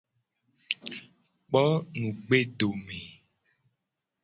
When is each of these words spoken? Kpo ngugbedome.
Kpo 1.47 1.63
ngugbedome. 1.99 2.99